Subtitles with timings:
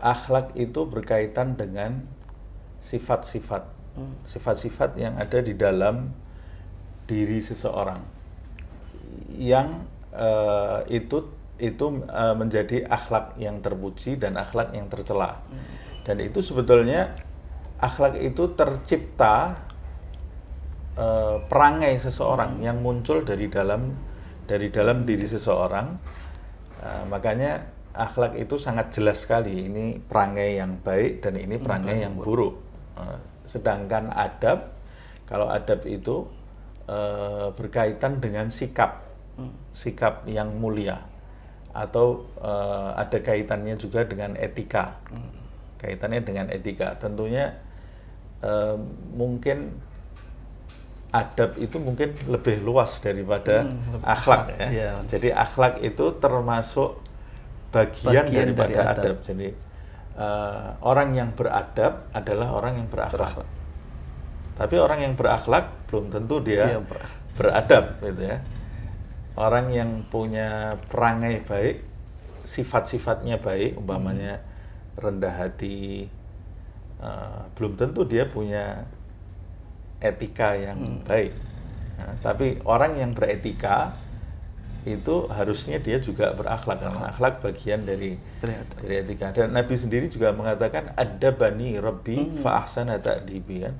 [0.00, 2.04] akhlak itu berkaitan dengan
[2.80, 3.68] sifat-sifat,
[4.24, 6.12] sifat-sifat yang ada di dalam
[7.04, 8.00] diri seseorang,
[9.36, 9.84] yang
[10.16, 11.28] eh, itu
[11.60, 15.44] itu eh, menjadi akhlak yang terpuji dan akhlak yang tercela.
[16.02, 17.12] Dan itu sebetulnya
[17.76, 19.60] akhlak itu tercipta
[20.96, 23.92] eh, perangai seseorang yang muncul dari dalam
[24.48, 25.86] dari dalam diri seseorang.
[26.80, 32.14] Eh, makanya akhlak itu sangat jelas sekali ini perangai yang baik dan ini perangai yang
[32.14, 32.54] buruk.
[32.98, 34.70] Eh, sedangkan adab
[35.26, 36.26] kalau adab itu
[36.86, 39.02] eh, berkaitan dengan sikap,
[39.74, 41.02] sikap yang mulia
[41.74, 44.98] atau eh, ada kaitannya juga dengan etika.
[45.80, 46.94] Kaitannya dengan etika.
[47.00, 47.56] Tentunya
[49.12, 49.76] mungkin
[51.12, 54.66] adab itu mungkin lebih luas daripada Hmm, lebih akhlak ya.
[54.70, 54.90] iya.
[55.10, 57.02] Jadi akhlak itu termasuk
[57.70, 58.94] bagian, Bagian daripada dari adab.
[58.98, 59.16] adab.
[59.24, 59.48] Jadi
[60.18, 63.16] eh, orang yang beradab adalah orang yang berakhlak.
[63.40, 63.48] Berakhlak.
[64.60, 67.20] Tapi orang yang berakhlak belum tentu dia Iya, berakhlak.
[67.38, 68.38] beradab gitu ya.
[69.38, 71.80] Orang yang punya perangai baik,
[72.44, 74.42] sifat-sifatnya baik, umpamanya
[75.00, 76.10] rendah hati,
[77.00, 78.84] eh, belum tentu dia punya
[80.00, 81.32] etika yang baik.
[82.00, 83.92] Nah, tapi orang yang beretika
[84.88, 88.16] itu harusnya dia juga berakhlak karena akhlak bagian dari
[88.80, 93.76] Dari etika dan Nabi sendiri juga mengatakan ada bani Rabbi fa ahsana ta'dibi kan.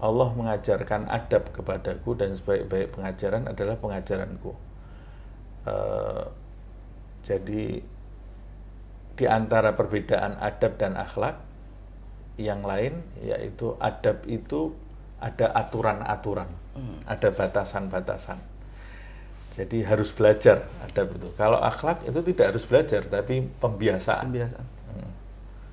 [0.00, 4.52] Allah mengajarkan adab kepadaku dan sebaik-baik pengajaran adalah pengajaranku.
[5.64, 6.24] Eh,
[7.24, 7.80] jadi
[9.14, 11.40] di antara perbedaan adab dan akhlak
[12.36, 14.74] yang lain yaitu adab itu
[15.22, 16.50] ada aturan-aturan,
[17.08, 18.53] ada batasan-batasan.
[19.54, 21.30] Jadi harus belajar adab itu.
[21.38, 24.26] Kalau akhlak itu tidak harus belajar tapi pembiasaan.
[24.26, 24.73] Kebiasaan.